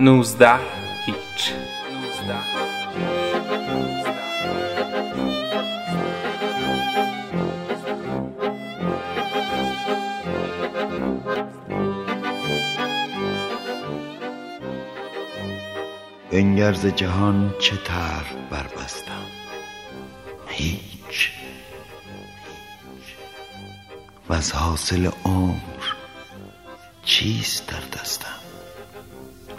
نوزده 0.00 0.54
هیچ. 1.06 1.52
بنگر 16.32 16.72
ز 16.72 16.86
جهان 16.86 17.54
چه 17.58 17.76
طرح 17.76 18.43
وز 24.28 24.52
حاصل 24.52 25.10
عمر 25.24 25.60
چیست 27.04 27.66
در 27.66 27.80
دستم؟ 28.00 28.38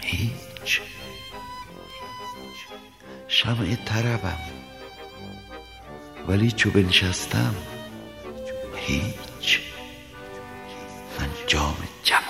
هیچ. 0.00 0.80
شمع 3.28 3.74
طربم. 3.74 4.38
ولی 6.28 6.50
چو 6.50 6.70
بنشستم 6.70 7.54
هیچ. 8.76 9.60
من 11.20 11.28
جام 11.46 11.76
جمم. 12.04 12.22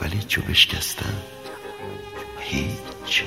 ولی 0.00 0.22
چو 0.22 0.42
بشکستم 0.42 1.22
هیچ. 2.40 3.24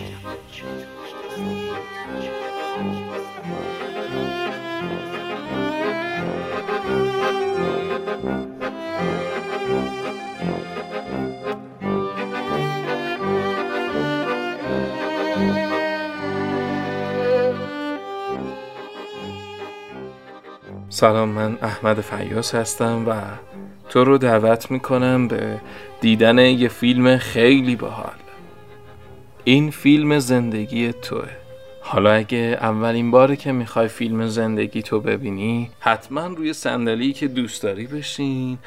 سلام 21.03 21.29
من 21.29 21.57
احمد 21.61 22.01
فیاس 22.01 22.55
هستم 22.55 23.07
و 23.07 23.21
تو 23.89 24.03
رو 24.03 24.17
دعوت 24.17 24.71
می‌کنم 24.71 25.27
به 25.27 25.61
دیدن 26.01 26.39
یه 26.39 26.67
فیلم 26.67 27.17
خیلی 27.17 27.75
باحال. 27.75 28.15
این 29.43 29.71
فیلم 29.71 30.19
زندگی 30.19 30.93
توه. 30.93 31.27
حالا 31.81 32.11
اگه 32.11 32.57
اولین 32.61 33.11
باره 33.11 33.35
که 33.35 33.51
می‌خوای 33.51 33.87
فیلم 33.87 34.27
زندگی 34.27 34.81
تو 34.81 34.99
ببینی 34.99 35.71
حتما 35.79 36.27
روی 36.27 36.53
صندلی 36.53 37.13
که 37.13 37.27
دوست 37.27 37.63
داری 37.63 37.87
بشین 37.87 38.57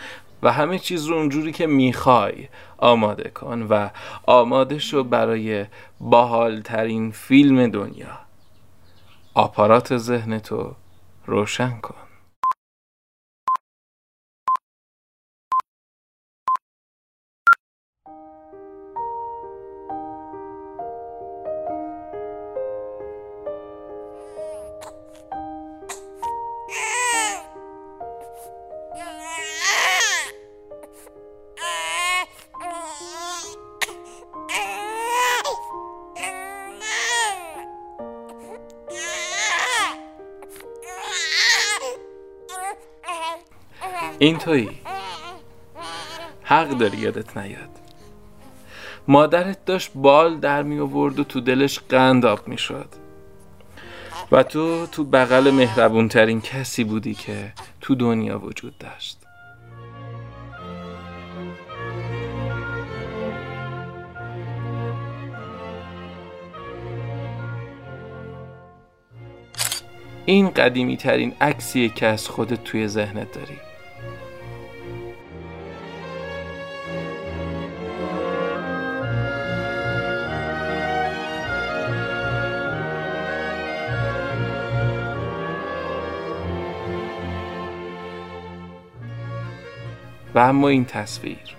و 0.43 0.53
همه 0.53 0.79
چیز 0.79 1.07
رو 1.07 1.17
اونجوری 1.17 1.53
که 1.53 1.67
می‌خوای 1.67 2.49
آماده 2.79 3.31
کن 3.31 3.63
و 3.63 3.89
آماده 4.27 4.79
شو 4.79 5.05
برای 5.05 5.67
باحال 6.01 6.61
ترین 6.61 7.11
فیلم 7.11 7.67
دنیا. 7.67 8.19
آپارات 9.35 9.97
ذهن 9.97 10.39
تو 10.39 10.75
روشن 11.27 11.71
کن. 11.83 12.06
این 44.19 44.39
تویی. 44.39 44.81
حق 46.43 46.69
داری 46.69 46.97
یادت 46.99 47.37
نیاد. 47.37 47.86
مادرت 49.09 49.65
داشت 49.65 49.91
بال 49.95 50.39
در 50.39 50.63
می 50.63 50.79
آورد 50.79 51.19
و 51.19 51.25
تو 51.25 51.41
دلش 51.41 51.79
قند 51.79 52.27
آب 52.27 52.49
می 52.49 52.59
شد. 52.59 52.89
و 54.33 54.43
تو 54.43 54.87
تو 54.87 55.05
بغل 55.05 55.51
مهربون 55.51 56.09
ترین 56.09 56.41
کسی 56.41 56.85
بودی 56.85 57.15
که 57.15 57.53
تو 57.81 57.95
دنیا 57.95 58.39
وجود 58.39 58.79
داشت. 58.79 59.19
این 70.27 70.51
قدیمی 70.51 70.97
ترین 70.97 71.33
عکسیه 71.41 71.89
که 71.89 72.07
از 72.07 72.29
خودت 72.29 72.65
توی 72.65 72.89
ذهنت 72.89 73.33
داری. 73.33 73.59
و 90.37 90.39
اما 90.39 90.69
این 90.69 90.85
تصویر. 90.85 91.57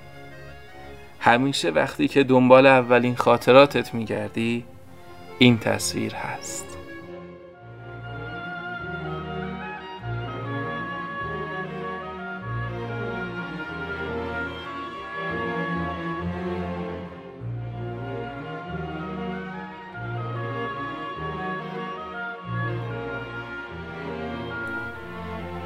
همیشه 1.20 1.70
وقتی 1.70 2.08
که 2.08 2.24
دنبال 2.24 2.66
اولین 2.66 3.16
خاطراتت 3.16 3.94
میگردی 3.94 4.64
این 5.40 5.58
تصویر 5.58 6.14
هست. 6.14 6.66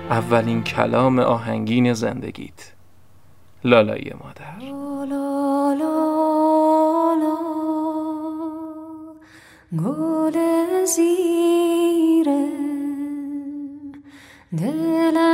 اولین 0.10 0.64
کلام 0.64 1.20
آهنگین 1.20 1.94
زندگیت. 1.94 2.81
لالایی 3.64 4.14
مادر. 4.24 4.52
گل 9.80 10.38
زیره 10.86 12.48
دلم 14.58 15.31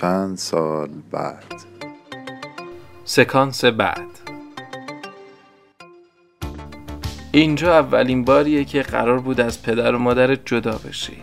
چند 0.00 0.36
سال 0.36 0.88
بعد. 1.10 1.44
سکانس 3.04 3.64
بعد. 3.64 4.06
اینجا 7.32 7.78
اولین 7.78 8.24
باریه 8.24 8.64
که 8.64 8.82
قرار 8.82 9.18
بود 9.18 9.40
از 9.40 9.62
پدر 9.62 9.94
و 9.94 9.98
مادرت 9.98 10.40
جدا 10.46 10.78
بشی. 10.88 11.22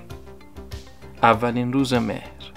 اولین 1.24 1.74
روز 1.74 1.94
مهر. 1.94 2.52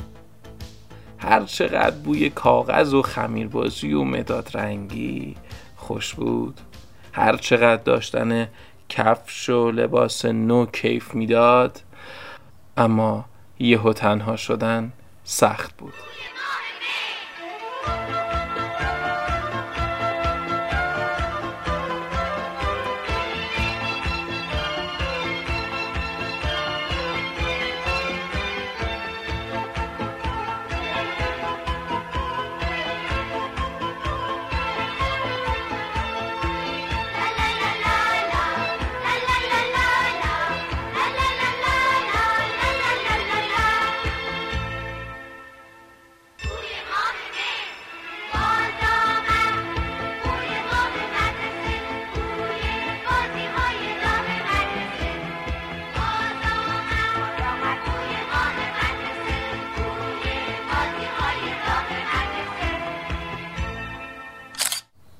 هر 1.18 1.44
چقدر 1.44 1.96
بوی 1.96 2.30
کاغذ 2.30 2.94
و 2.94 3.02
خمیربازی 3.02 3.92
و 3.92 4.04
مداد 4.04 4.50
رنگی 4.54 5.36
خوش 5.76 6.14
بود 6.14 6.60
هر 7.12 7.36
چقدر 7.36 7.82
داشتن 7.82 8.48
کفش 8.88 9.48
و 9.50 9.70
لباس 9.70 10.24
نو 10.24 10.66
کیف 10.66 11.14
می‌داد 11.14 11.80
اما 12.76 13.24
یهو 13.58 13.92
تنها 13.92 14.36
شدن 14.36 14.92
سخت 15.30 15.76
بود. 15.76 15.94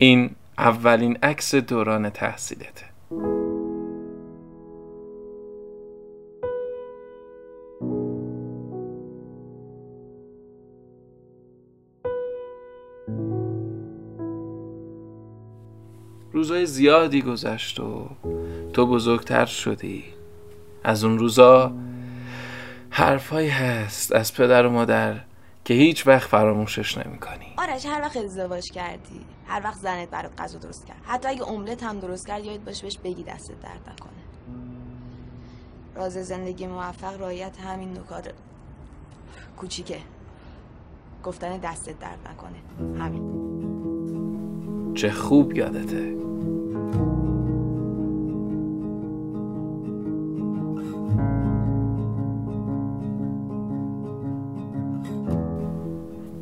این 0.03 0.31
اولین 0.59 1.19
عکس 1.23 1.55
دوران 1.55 2.11
تحصیلته 2.11 2.85
روزای 16.33 16.67
زیادی 16.67 17.23
گذشت 17.23 17.81
و 17.81 18.09
تو 18.73 18.87
بزرگتر 18.87 19.47
شدی. 19.47 20.05
از 20.85 21.05
اون 21.05 21.19
روزا 21.19 21.73
حرفایی 22.91 23.49
هست 23.49 24.13
از 24.13 24.35
پدر 24.35 24.67
و 24.67 24.71
مادر 24.71 25.21
که 25.71 25.75
هیچ 25.75 26.07
وقت 26.07 26.29
فراموشش 26.29 26.99
نمی 26.99 27.19
کنی 27.19 27.55
آرش 27.59 27.87
هر 27.87 28.01
وقت 28.01 28.17
ازدواج 28.17 28.71
کردی 28.71 29.21
هر 29.47 29.61
وقت 29.65 29.79
زنت 29.79 30.11
برات 30.11 30.41
غذا 30.41 30.59
درست 30.59 30.87
کرد. 30.87 30.97
حتی 31.03 31.29
اگه 31.29 31.49
املت 31.49 31.83
هم 31.83 32.01
درست 32.01 32.27
کرد 32.27 32.45
یاد 32.45 32.65
باشه 32.65 32.83
بهش 32.83 32.99
بگی 32.99 33.23
دستت 33.23 33.61
درد 33.61 33.81
نکنه. 33.81 34.11
راز 35.95 36.13
زندگی 36.13 36.67
موفق 36.67 37.21
رعایت 37.21 37.61
همین 37.61 37.99
نکات 37.99 38.33
کوچیکه. 39.57 39.99
گفتن 41.25 41.59
دستت 41.59 41.99
درد 41.99 42.19
نکنه. 42.31 42.99
همین. 43.05 44.95
چه 44.95 45.11
خوب 45.11 45.57
یادته. 45.57 46.17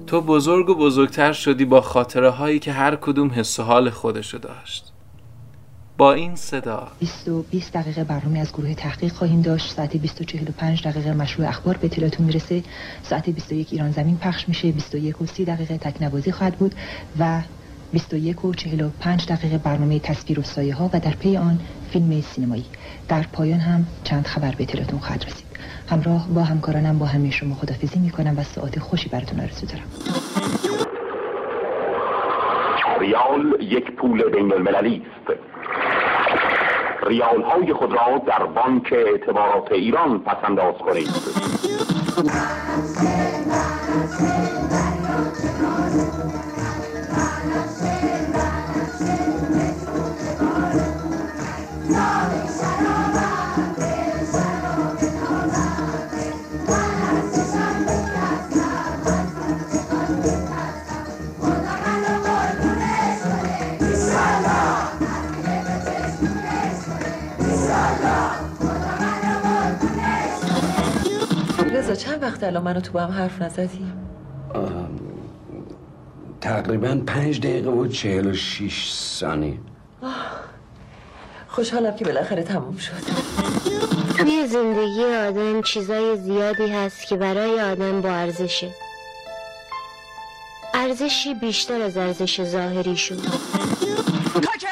تو 0.08 0.20
بزرگ 0.20 0.69
و 0.69 0.75
بزرگتر 0.75 1.32
شدی 1.32 1.64
با 1.64 1.81
خاطره 1.81 2.31
هایی 2.31 2.58
که 2.58 2.72
هر 2.72 2.96
کدوم 2.96 3.31
حس 3.34 3.60
و 3.60 3.62
حال 3.62 3.90
خودشو 3.90 4.38
داشت. 4.38 4.93
با 5.99 6.12
این 6.12 6.37
صدا. 6.37 6.88
20 6.99 7.28
و 7.28 7.43
20 7.50 7.72
دقیقه 7.72 8.05
برنامه 8.05 8.38
از 8.38 8.52
گروه 8.52 8.75
تحقیق 8.75 9.12
خواهیم 9.12 9.43
داشت. 9.43 9.72
ساعت 9.72 9.96
20 9.96 10.20
و 10.20 10.25
45 10.25 10.87
دقیقه 10.87 11.12
مشروع 11.12 11.49
اخبار 11.49 11.76
به 11.76 11.87
اطلاعتون 11.87 12.26
می‌رسه. 12.26 12.62
ساعت 13.02 13.31
21 13.31 13.72
ایران 13.72 13.93
زمین 13.93 14.16
پخش 14.16 14.49
میشه. 14.49 14.72
21 14.72 15.22
و 15.22 15.26
30 15.26 15.44
دقیقه 15.44 15.78
تکنوازی 15.78 16.32
خواهد 16.32 16.56
بود 16.56 16.75
و 17.19 17.43
21 17.93 18.44
و 18.44 18.54
45 18.54 19.26
دقیقه 19.26 19.58
برنامه 19.58 19.99
تصویر 19.99 20.40
و 20.40 20.43
سایه 20.43 20.75
ها 20.75 20.90
و 20.93 21.00
در 21.00 21.14
پی 21.14 21.37
آن 21.37 21.61
فیلم 21.93 22.20
سینمایی. 22.20 22.66
در 23.08 23.22
پایان 23.22 23.61
هم 23.61 23.87
چند 24.04 24.26
خبر 24.26 24.54
به 24.54 24.64
اطلاعتون 24.64 24.99
خواهد 24.99 25.25
رسید. 25.25 25.47
همراه 25.90 26.29
با 26.35 26.43
همکارانم 26.43 26.99
با 26.99 27.06
همه 27.06 27.31
شما 27.31 27.55
خدافزی 27.55 27.99
می‌کنم 27.99 28.38
و 28.38 28.43
ساعت 28.43 28.79
خوشی 28.79 29.08
براتون 29.08 29.40
آرزو 29.40 29.67
دارم. 29.67 29.85
ریال 33.00 33.56
یک 33.61 33.90
پول 33.96 34.31
بین 34.31 34.52
المللی 34.52 35.02
است. 35.06 35.38
ریال 37.06 37.43
های 37.43 37.73
خود 37.73 37.93
را 37.93 38.23
در 38.26 38.46
بانک 38.46 38.93
اعتبارات 38.93 39.73
ایران 39.73 40.19
پسنداز 40.19 40.75
کنید. 40.75 41.08
وقت 72.38 72.46
الان 72.46 72.62
منو 72.62 72.81
تو 72.81 72.93
با 72.93 73.00
هم 73.00 73.11
حرف 73.11 73.43
نزدیم 73.43 73.93
تقریبا 76.40 77.02
پنج 77.06 77.40
دقیقه 77.40 77.70
و 77.70 77.87
چهل 77.87 78.26
و 78.26 78.35
شیش 78.35 78.93
ثانیه. 78.93 79.58
خوشحالم 81.49 81.96
که 81.96 82.05
بالاخره 82.05 82.43
تموم 82.43 82.76
شد. 82.76 82.93
توی 84.19 84.46
زندگی 84.46 85.05
آدم 85.05 85.62
چیزای 85.62 86.17
زیادی 86.17 86.69
هست 86.69 87.06
که 87.06 87.17
برای 87.17 87.61
آدم 87.61 88.00
با 88.00 88.11
ارزشه. 88.11 88.70
ارزشی 90.75 91.35
بیشتر 91.35 91.82
از 91.82 91.96
ارزش 91.96 92.43
ظاهریشون. 92.43 93.19
کاکرا 94.35 94.67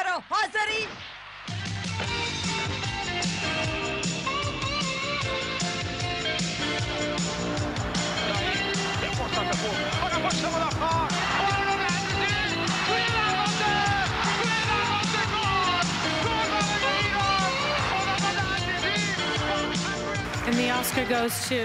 And 20.47 20.55
the 20.55 20.69
Oscar 20.71 21.03
goes 21.15 21.35
to 21.49 21.59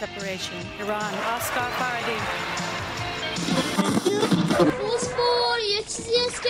Separation, 0.00 0.60
Iran, 0.82 1.12
Oscar 1.34 1.68
Faradi. 1.78 2.18
فوسفور 4.78 5.58
یه 5.76 5.82
چیزی 5.82 6.16
هست 6.26 6.42
که 6.42 6.48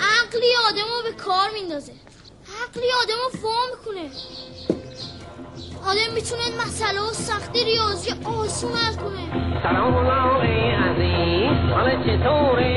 عقلی 0.00 0.52
آدم 0.68 0.88
رو 0.96 1.02
به 1.10 1.16
کار 1.24 1.48
میندازه. 1.54 1.92
عقلی 2.62 2.90
آدم 3.02 3.18
رو 3.24 3.30
فهم 3.38 3.68
می‌کنه. 3.74 4.10
آدم 5.90 6.14
می‌تونه 6.14 6.42
مسئله 6.66 7.00
و 7.00 7.12
سختی 7.12 7.64
ریاضی 7.64 8.10
آسون 8.24 8.72
حل 8.72 8.94
کنه. 8.94 9.24
سلام 9.62 9.94
الله 9.96 10.76
عزیز 10.86 11.72
حال 11.72 11.88
چطوره 12.04 12.74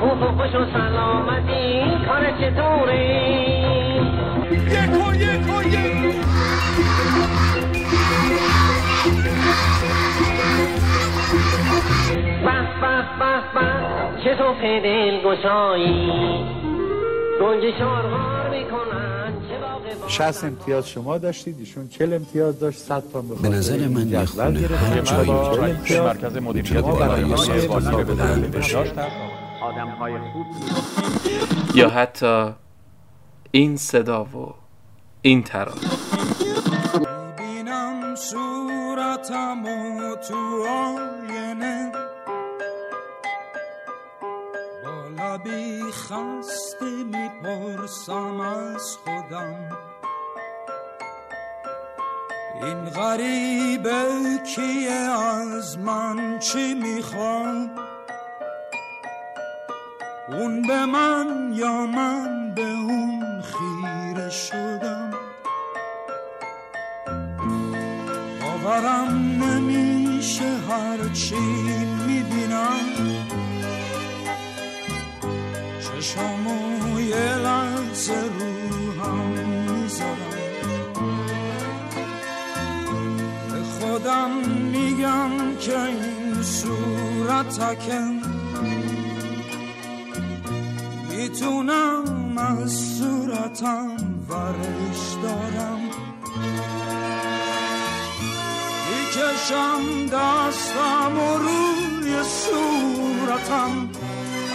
خوب 0.00 0.22
و 0.22 0.26
خوش 0.36 0.54
و 0.54 0.64
سلامتی 0.72 1.66
کار 2.06 2.24
چطوره 2.40 3.04
یک 4.50 4.94
و 5.06 5.14
یک 5.14 5.46
و 5.56 5.62
یک 5.62 6.27
به 12.14 12.58
به 12.80 12.94
به 13.18 13.32
به 13.54 13.66
چه 14.24 14.36
تو 14.36 14.54
دل 14.82 15.20
گشایی. 15.24 16.08
گنج 17.40 17.62
شارهار 17.78 18.50
می‌کنن. 18.50 19.32
چه 19.48 19.58
باغ 19.58 20.08
60 20.08 20.44
امتیاز 20.44 20.88
شما 20.88 21.18
داشتید 21.18 21.56
ایشون 21.58 21.88
40 21.88 22.12
امتیاز 22.12 22.60
داشت 22.60 22.78
100 22.78 23.02
تا 23.12 23.20
به 23.20 23.48
نظر 23.48 23.88
من 23.88 24.08
یه 24.08 24.24
خونه 24.24 24.66
هر 24.66 25.00
جایی 25.00 26.00
مرکز 26.00 26.36
مدیریت 26.36 26.80
بالای 26.80 27.36
سازمان 27.36 28.04
بدن 28.04 28.40
بشه. 28.42 28.78
آدم 29.62 29.88
های 29.88 30.12
خوب. 30.32 30.46
یا 31.74 31.88
حتی 31.88 32.50
این 33.50 33.76
صدا 33.76 34.24
و 34.24 34.54
این 35.22 35.42
ترانه 35.42 35.74
بینم 37.38 38.14
صورتم 38.14 39.64
و 39.64 40.16
تو 40.28 40.64
آینه. 40.68 41.92
لبی 45.38 45.82
خسته 45.92 46.86
می‌پرسم 46.86 48.40
از 48.40 48.96
خودم. 49.04 49.68
این 52.62 52.84
غریبه 52.84 54.04
کیه؟ 54.54 54.92
از 54.92 55.78
من 55.78 56.38
چی 56.38 56.74
می‌خواد 56.74 57.70
اون 60.28 60.62
به 60.62 60.86
من 60.86 61.52
یا 61.54 61.86
من 61.86 62.54
به 62.54 62.62
اون 62.62 63.42
خیره 63.42 64.30
شدم؟ 64.30 65.10
باورم 68.40 69.42
نمیشه 69.42 70.56
هرچی 70.68 71.36
می‌بینم. 72.06 73.27
چشمو 76.00 77.00
یه 77.00 77.34
لحظه 77.34 78.14
رو 78.38 79.02
هم 79.02 79.18
می‌ذارم 79.18 80.38
به 83.50 83.62
خودم 83.62 84.30
میگم 84.72 85.30
که 85.60 85.82
این 85.82 86.42
صورتکم 86.42 88.14
می‌تونم 91.10 92.38
از 92.38 92.72
صورتم 92.72 93.96
ورش 94.28 95.02
دارم. 95.22 95.80
می‌کشم 98.90 100.06
دستم 100.06 101.18
و 101.18 101.38
روی 101.38 102.22
صورتم. 102.22 103.87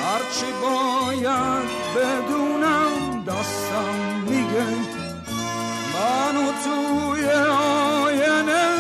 هرچی 0.04 0.46
باید 0.62 1.70
بدونم 1.96 3.24
دستم 3.28 3.96
میگه. 4.30 4.66
منو 5.94 6.52
توی 6.64 7.26
آینه 8.04 8.78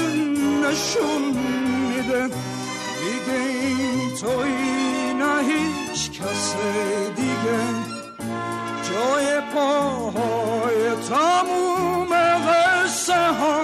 نشون 0.63 1.22
میده. 1.89 2.27
دیگه 3.00 3.39
این 3.39 4.15
توی 4.15 5.13
نه 5.13 5.44
هیچ 5.44 6.12
کس 6.12 6.56
دیگه. 7.15 7.60
جای 8.89 9.42
پاهای 9.56 10.96
تموم 11.10 12.10
قصه 12.48 13.32
ها. 13.32 13.60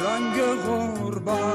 رنگ 0.00 0.42
غربت 0.66 1.53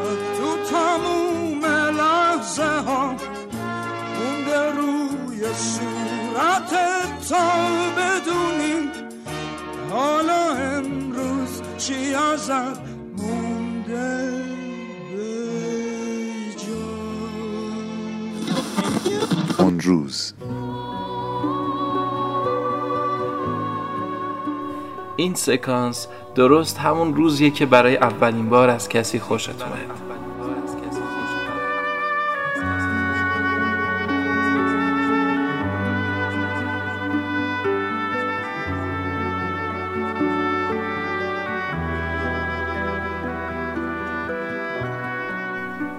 صورت 6.69 7.29
تا 7.29 7.49
بدونیم 7.97 8.91
حالا 9.91 10.53
امروز 10.55 11.61
چی 11.77 12.13
ازت 12.13 12.79
مونده 13.17 14.31
به 15.11 15.25
جا؟ 16.57 16.85
اون 19.63 19.79
روز. 19.79 20.33
این 25.15 25.33
سکانس 25.33 26.07
درست 26.35 26.77
همون 26.77 27.15
روزیه 27.15 27.49
که 27.49 27.65
برای 27.65 27.97
اولین 27.97 28.49
بار 28.49 28.69
از 28.69 28.89
کسی 28.89 29.19
خوشت 29.19 29.61
اومد. 29.61 30.08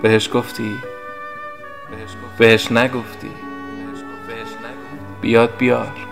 بهش 0.03 0.31
گفتی؟ 0.33 0.79
بهش 2.39 2.73
نگفتی؟ 2.73 3.31
بیاد 5.21 5.57
بیار. 5.57 6.10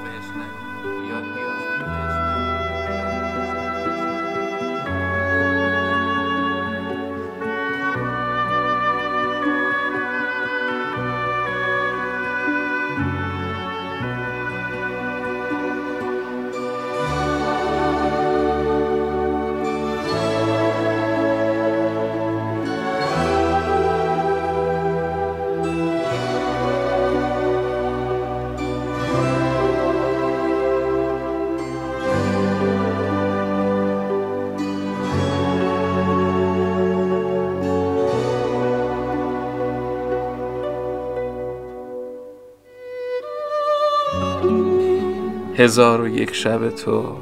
هزار 45.58 46.00
و 46.00 46.08
یک 46.08 46.34
شب 46.34 46.70
تو 46.70 47.16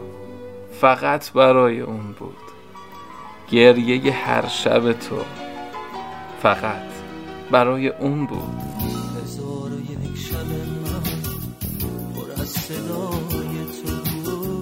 فقط 0.81 1.33
برای 1.33 1.81
اون 1.81 2.15
بود. 2.19 2.37
گریه 3.51 4.13
هر 4.13 4.47
شب 4.49 4.93
تو 4.93 5.17
فقط 6.43 6.83
برای 7.51 7.89
اون 7.89 8.27
بود. 8.27 8.63
هزار 9.23 9.73
و 9.73 9.81
یک 9.81 10.19
شب 10.19 10.47
من 10.85 11.03
پر 12.15 12.43
از 12.43 12.49
صدای 12.49 13.57
تو 13.83 14.61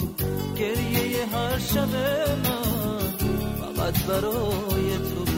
گریه 0.56 1.26
هر 1.26 1.58
شب 1.58 1.94
من 2.44 3.08
فقط 3.60 4.06
برای 4.06 4.98
تو 4.98 5.33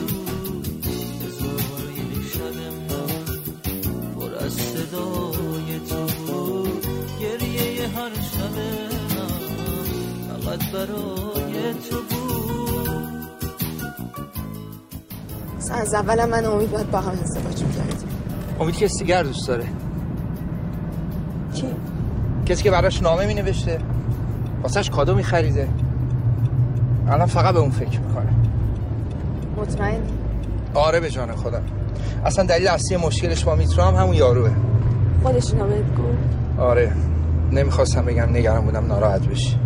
برای 10.77 11.73
تو 11.89 11.95
بود. 11.95 12.89
از 15.71 15.93
اولم 15.93 16.29
من 16.29 16.45
امید 16.45 16.71
باید 16.71 16.91
با 16.91 17.01
هم 17.01 17.11
ازدواج 17.11 17.63
می‌کردیم. 17.63 18.09
امید 18.59 18.75
که 18.75 18.87
سیگر 18.87 19.23
دوست 19.23 19.47
داره. 19.47 19.65
کی؟ 21.53 21.67
کسی 22.45 22.63
که 22.63 22.71
براش 22.71 23.01
نامه 23.01 23.25
می 23.25 23.33
نوشته 23.33 23.79
واسهش 24.63 24.89
کادو 24.89 25.15
می 25.15 25.23
خریده 25.23 25.67
الان 27.09 27.27
فقط 27.27 27.53
به 27.53 27.59
اون 27.59 27.71
فکر 27.71 27.99
می‌کنه. 27.99 28.33
مطمئنی؟ 29.57 29.99
آره 30.73 30.99
به 30.99 31.09
جان 31.09 31.35
خودم 31.35 31.61
اصلا 32.25 32.45
دلیل 32.45 32.67
اصلی 32.67 32.97
مشکلش 32.97 33.43
با 33.43 33.55
میترا 33.55 33.87
هم 33.87 33.95
همون 33.95 34.15
یاروه. 34.15 34.51
خودش 35.23 35.53
نامه 35.53 35.75
گفت. 35.79 36.59
آره. 36.59 36.91
نمی‌خواستم 37.51 38.05
بگم 38.05 38.29
نگران 38.29 38.65
بودم 38.65 38.85
ناراحت 38.85 39.21
بشی. 39.27 39.59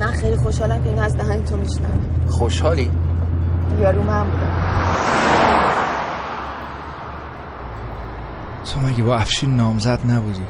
من 0.00 0.12
خیلی 0.12 0.36
خوشحالم 0.36 0.82
که 0.82 0.88
این 0.88 0.98
از 0.98 1.16
دهن 1.16 1.44
تو 1.44 1.56
میشنم 1.56 2.26
خوشحالی؟ 2.28 2.90
یارو 3.80 4.02
من 4.02 4.30
بودم 4.30 4.56
تو 8.64 8.80
مگه 8.80 9.02
با 9.02 9.16
افشین 9.16 9.56
نامزد 9.56 10.00
نبودی؟ 10.06 10.46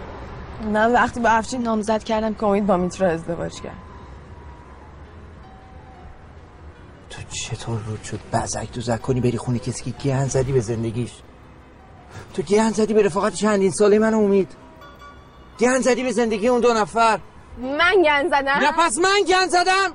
من 0.73 0.93
وقتی 0.93 1.21
با 1.21 1.29
افشین 1.29 1.63
نامزد 1.63 2.03
کردم 2.03 2.35
که 2.35 2.45
امید 2.45 2.67
با 2.67 2.77
میترا 2.77 3.09
ازدواج 3.09 3.61
کرد. 3.61 3.77
تو 7.11 7.23
چطور 7.31 7.81
رود 7.87 8.03
شد؟ 8.03 8.21
بزک 8.33 8.71
تو 8.73 8.81
زک 8.81 9.03
کنی 9.03 9.21
بری 9.21 9.39
خونه 9.39 9.59
کسی 9.59 9.85
که 9.85 9.91
گیهن 9.91 10.29
زدی 10.29 10.53
به 10.53 10.61
زندگیش. 10.61 11.13
تو 12.35 12.43
گیهن 12.43 12.71
زدی 12.71 12.95
به 12.95 13.03
رفاقت 13.03 13.35
چندین 13.35 13.71
ساله 13.71 13.99
من 13.99 14.15
امید. 14.15 14.49
گیهن 15.59 15.81
زدی 15.81 16.03
به 16.03 16.13
زندگی 16.13 16.49
اون 16.49 16.61
دو 16.61 16.73
نفر. 16.75 17.19
من 17.59 18.03
گن 18.05 18.29
زدم. 18.29 18.59
نه 18.61 18.73
پس 18.73 18.99
من 18.99 19.25
گن 19.29 19.49
زدم. 19.49 19.93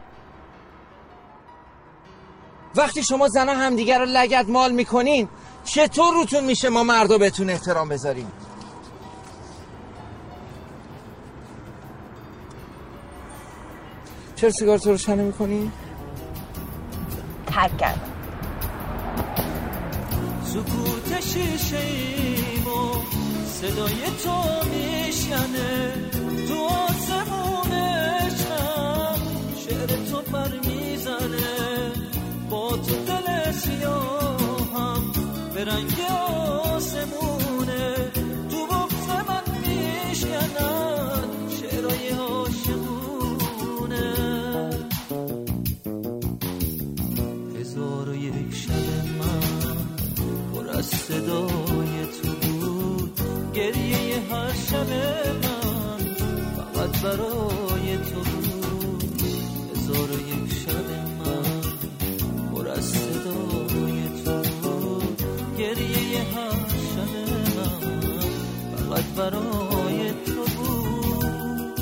وقتی 2.75 3.03
شما 3.03 3.27
زنها 3.27 3.55
همدیگر 3.55 3.99
رو 3.99 4.05
لگت 4.05 4.49
مال 4.49 4.71
می‌کنین 4.71 5.29
چطور 5.63 6.13
روتون 6.13 6.43
میشه 6.43 6.69
ما 6.69 6.83
مردا 6.83 7.17
بهتون 7.17 7.49
احترام 7.49 7.89
بذاریم؟ 7.89 8.31
چرا 14.35 14.51
سیگار 14.51 14.77
تو 14.77 14.91
روشن 14.91 15.17
می‌کنی؟ 15.17 15.71
ترک 17.47 17.77
کردم. 17.77 18.11
سکوت 20.43 21.21
شیشه 21.21 21.77
ایمو 21.77 22.93
صدای 23.45 24.05
تو 24.23 24.65
میشنه 24.69 25.93
تو 26.47 26.65
آسمون 26.65 27.44
پر 30.31 30.51
می‌زنه. 30.67 31.91
با 32.49 32.69
تو 32.69 32.95
دل 33.05 33.51
سیاهم 33.51 35.03
به 35.53 35.65
رنگ 35.65 35.99
آسمونه. 36.63 38.11
تو 38.49 38.65
بغز 38.67 39.09
من 39.27 39.43
میشکنن 39.61 41.23
شعرهای 41.49 42.09
عاشقونه 42.09 44.13
هزار 47.59 48.09
و 48.09 48.15
یک 48.15 48.55
شب 48.55 49.05
من 49.19 49.77
پر 50.53 50.69
از 50.69 50.85
صدای 50.85 52.05
تو 52.21 52.29
بود. 52.47 53.19
گریه 53.53 54.21
هر 54.31 54.53
شب 54.53 54.89
من 55.43 55.99
فقط 56.55 57.01
برای 57.01 57.64
برای 69.17 70.11
تو 70.25 70.45
بود. 70.57 71.79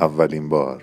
اولین 0.00 0.48
بار. 0.48 0.82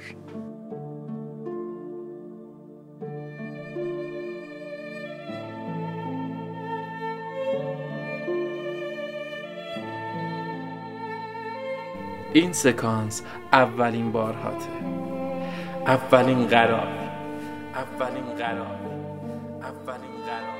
این 12.33 12.53
سکانس 12.53 13.23
اولین 13.53 14.11
بار 14.11 14.33
هاته. 14.33 14.69
اولین 15.87 16.47
قرار. 16.47 16.96
اولین 17.77 18.25
قرار. 18.37 18.79
اولین 19.61 20.15
قرار. 20.27 20.57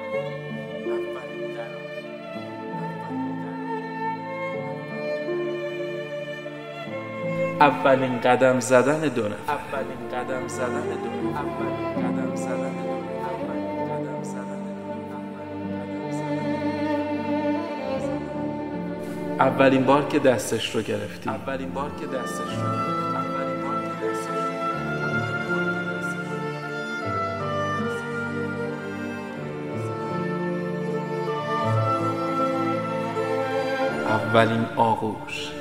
اولین 0.85 1.55
قرار. 1.57 1.87
اولین 7.61 8.19
قدم 8.21 8.59
زدن 8.59 9.01
دو 9.01 9.27
نفر. 9.27 9.53
اولین 9.53 10.09
قدم 10.11 10.47
زدن 10.47 10.89
دو 11.03 11.29
نفر. 11.29 11.41
اولین 11.41 11.93
قدم 12.03 12.35
زدن 12.35 12.71
دو 12.71 12.97
اولین 19.39 19.83
بار 19.83 20.07
که 20.07 20.19
دستش 20.19 20.75
رو 20.75 20.81
گرفتی. 20.81 21.29
اولین 21.29 21.69
بار 21.69 21.91
که 21.99 22.05
دستش 22.05 22.55
رو 22.55 22.71
گرفتی. 22.71 22.96
اولین 34.37 34.65
آغوش. 34.75 35.51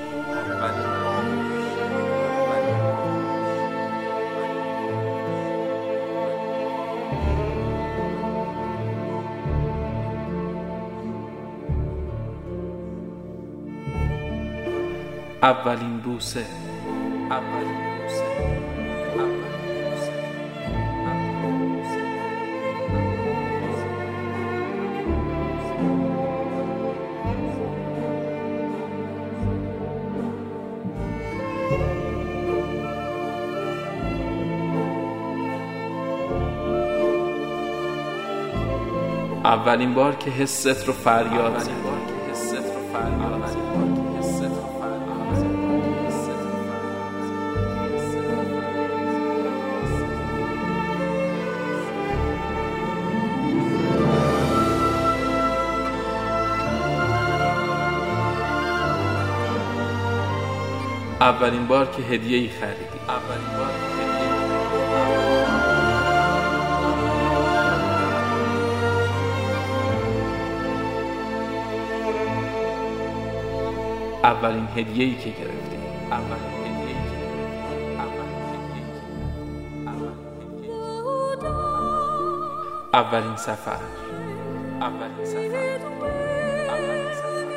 اولین 15.42 15.98
بوسه. 15.98 16.46
اولین 17.30 17.85
اولین 39.56 39.94
بار 39.94 40.14
که 40.14 40.30
حست 40.30 40.86
رو 40.86 40.92
فریاد 40.92 41.62
اولین 61.20 61.66
بار 61.66 61.86
که 61.86 62.02
هدیه 62.02 62.38
ای 62.38 62.48
خریدی. 62.48 62.98
اولین 63.08 63.58
بار 63.58 63.85
اولین 74.26 74.68
هدیه 74.76 75.04
ای 75.04 75.14
که 75.14 75.30
گرفتی 75.30 75.76
اولین 76.10 76.46
اولین 82.94 83.36
سفر 83.36 83.78
اولین 84.80 85.26
سفر. 85.26 85.66
اولین 86.70 87.14
سفر. 87.14 87.56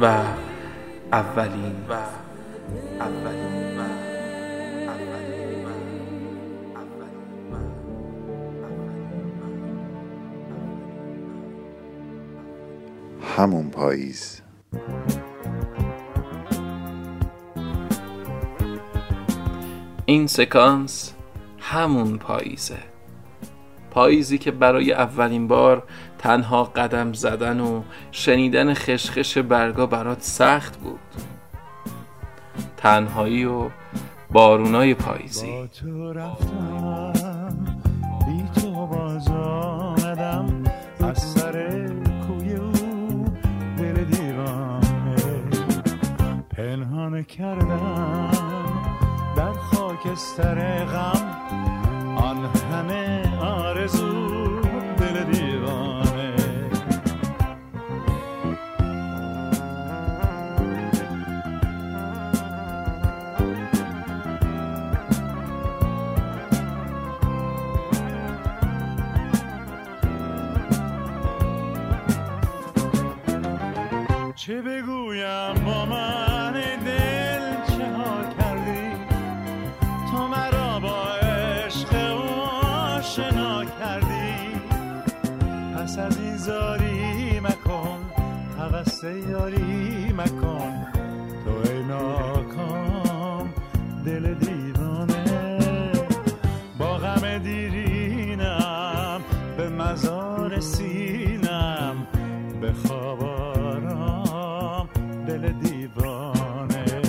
و 0.00 0.04
اولین 1.12 1.76
و 1.88 1.92
اولین 3.00 3.45
همون 13.36 13.70
پاییز. 13.70 14.40
این 20.06 20.26
سکانس 20.26 21.14
همون 21.58 22.18
پاییزه. 22.18 22.78
پاییزی 23.90 24.38
که 24.38 24.50
برای 24.50 24.92
اولین 24.92 25.48
بار 25.48 25.82
تنها 26.18 26.64
قدم 26.64 27.12
زدن 27.12 27.60
و 27.60 27.82
شنیدن 28.10 28.74
خشخش 28.74 29.38
برگا 29.38 29.86
برات 29.86 30.22
سخت 30.22 30.76
بود. 30.76 31.00
تنهایی 32.76 33.44
و 33.44 33.70
بارونای 34.30 34.94
پاییزی. 34.94 35.46
با 35.46 35.66
تو 35.66 36.12
رفتم. 36.12 36.75
دیرینم 97.38 99.22
به 99.56 99.68
مزار 99.68 100.60
سینم 100.60 102.06
به 102.60 102.72
خواب 102.72 103.26
دل 105.26 105.52
دیوانه 105.52 107.02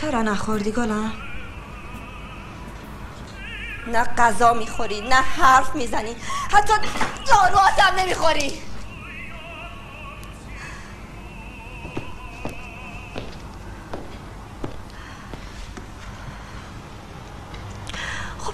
چرا 0.00 0.22
نخوردی 0.22 0.72
گلم؟ 0.72 1.12
نه 3.92 4.04
غذا 4.04 4.52
می‌خوری 4.54 5.00
نه 5.00 5.14
حرف 5.14 5.74
می‌زنی 5.74 6.16
حتی 6.52 6.72
داروهات 7.26 7.78
هم 7.78 8.00
نمی‌خوری 8.00 8.52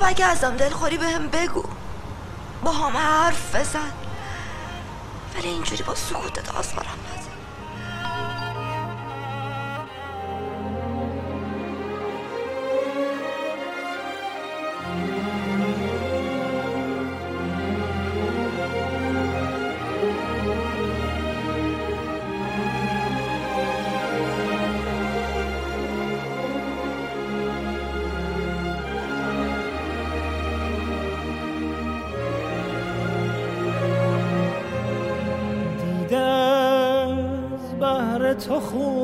اگه 0.05 0.27
ازم 0.27 0.57
دلخوری 0.57 0.99
بهم 0.99 1.29
بگو. 1.29 1.65
با 2.63 2.73
هم 2.73 2.97
حرف 2.97 3.57
بزن. 3.57 3.93
ولی 5.35 5.49
اینجوری 5.49 5.83
با 5.83 5.95
سکوتت 5.95 6.55
آزارم 6.55 6.99
تو 38.35 38.61
خون 38.61 39.04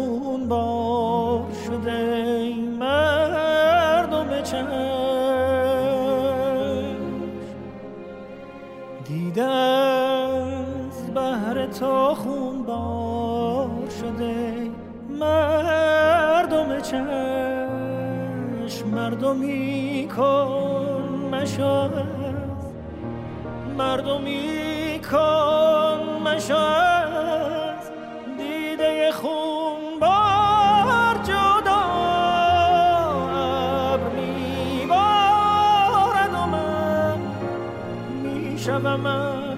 می‌شوم 38.60 39.49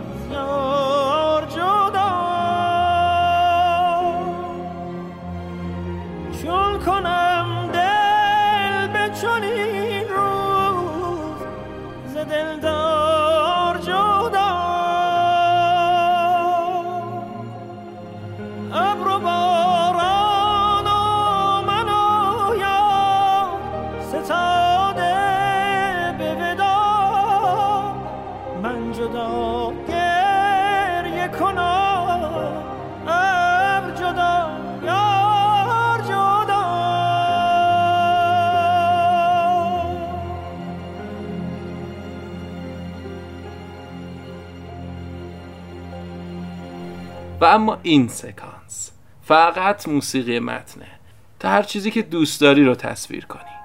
اما 47.53 47.79
این 47.83 48.09
سکانس. 48.09 48.91
فقط 49.23 49.89
موسیقی 49.89 50.39
متنه. 50.39 50.87
تا 51.41 51.49
هر 51.49 51.63
چیزی 51.63 51.91
که 51.91 52.03
دوست 52.03 52.41
داری 52.41 52.65
رو 52.65 52.75
تصویر 52.75 53.25
کنی. 53.25 53.62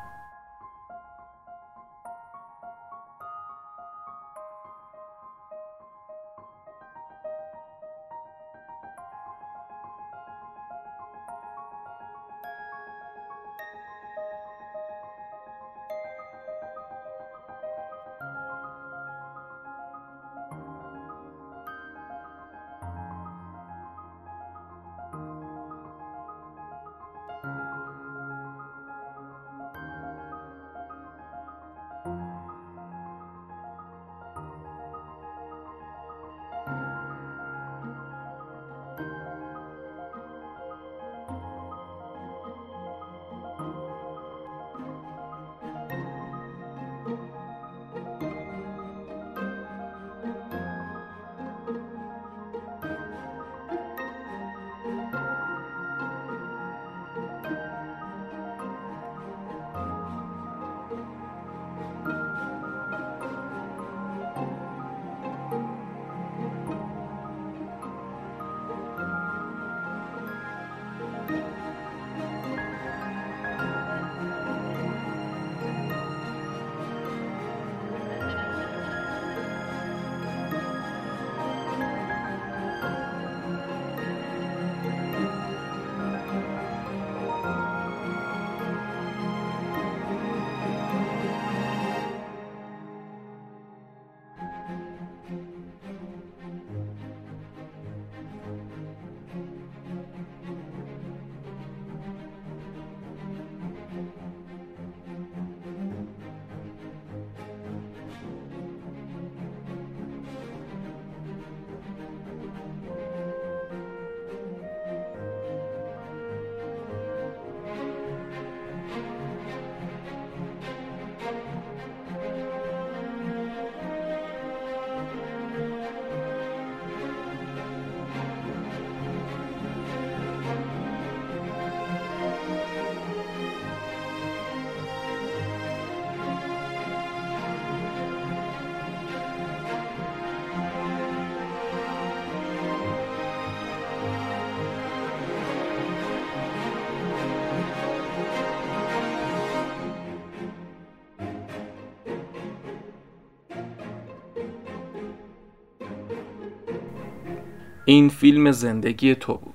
این 157.89 158.09
فیلم 158.09 158.51
زندگی 158.51 159.15
تو 159.15 159.33
بود. 159.33 159.53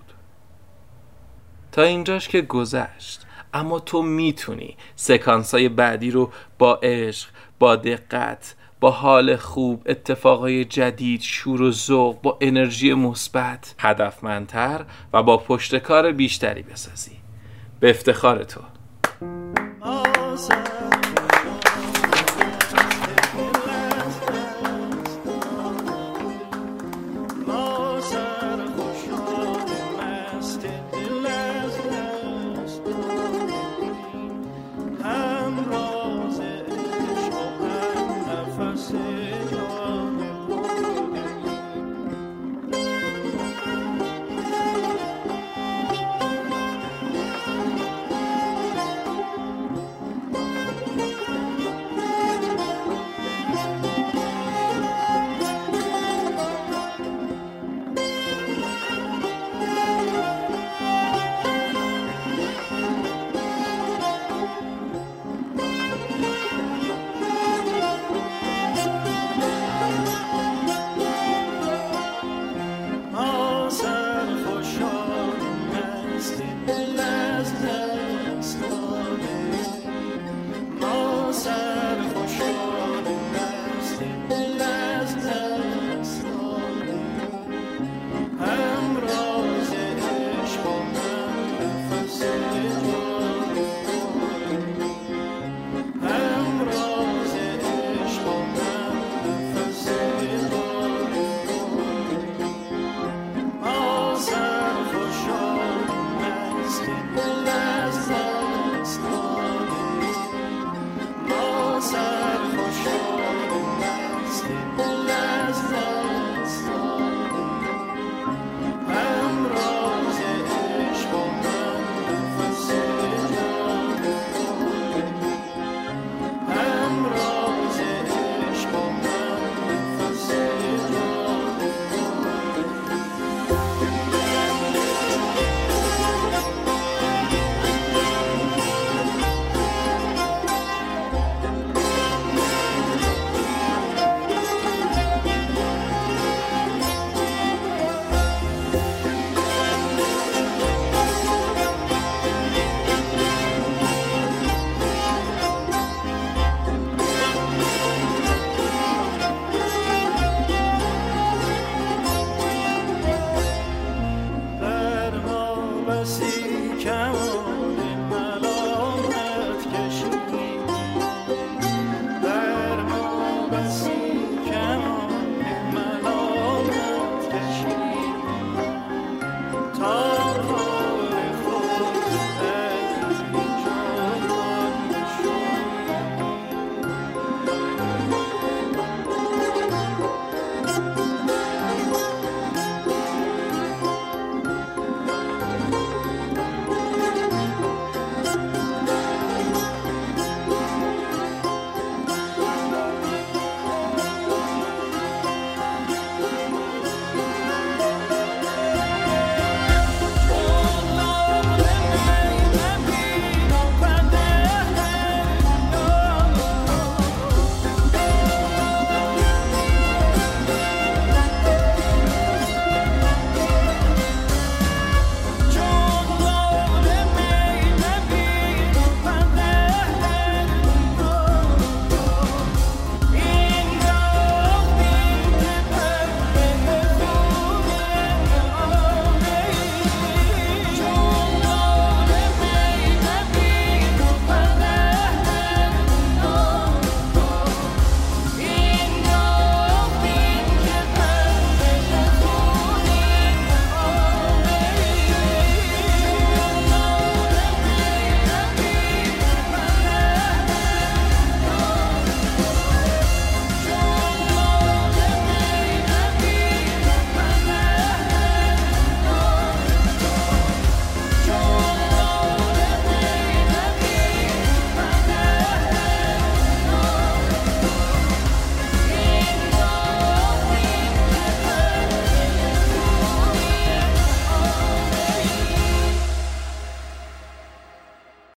تا 1.73 1.83
اینجاش 1.83 2.29
که 2.29 2.41
گذشت. 2.41 3.27
اما 3.55 3.79
تو 3.81 4.03
می‌تونی 4.03 4.77
سکانس 4.97 5.55
های 5.55 5.69
بعدی 5.69 6.11
رو 6.11 6.31
با 6.59 6.75
عشق 6.75 7.29
با 7.59 7.77
دقت 7.77 8.55
با 8.81 8.91
حال 8.91 9.37
خوب 9.37 9.83
اتفاقای 9.87 10.65
جدید 10.65 11.21
شور 11.21 11.63
و 11.63 11.71
ذوق 11.71 12.23
با 12.23 12.39
انرژی 12.41 12.95
مثبت 12.95 13.75
هدفمندتر 13.79 14.85
و 15.13 15.23
با 15.23 15.37
پشتکار 15.37 16.13
بیشتری 16.13 16.63
بسازی. 16.63 17.17
به 17.81 17.91
افتخار 17.91 18.45
تو. 18.45 18.61